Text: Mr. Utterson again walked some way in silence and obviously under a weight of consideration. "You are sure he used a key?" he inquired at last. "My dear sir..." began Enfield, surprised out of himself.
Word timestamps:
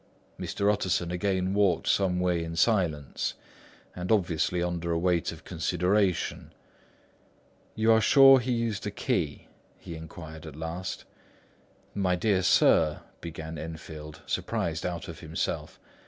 Mr. 0.39 0.73
Utterson 0.73 1.11
again 1.11 1.53
walked 1.53 1.87
some 1.87 2.19
way 2.19 2.43
in 2.43 2.55
silence 2.55 3.35
and 3.95 4.11
obviously 4.11 4.63
under 4.63 4.91
a 4.91 4.97
weight 4.97 5.31
of 5.31 5.43
consideration. 5.43 6.53
"You 7.75 7.91
are 7.91 8.01
sure 8.01 8.39
he 8.39 8.51
used 8.51 8.87
a 8.87 8.89
key?" 8.89 9.45
he 9.77 9.93
inquired 9.93 10.47
at 10.47 10.55
last. 10.55 11.05
"My 11.93 12.15
dear 12.15 12.41
sir..." 12.41 13.01
began 13.21 13.59
Enfield, 13.59 14.21
surprised 14.25 14.87
out 14.87 15.07
of 15.07 15.19
himself. 15.19 15.79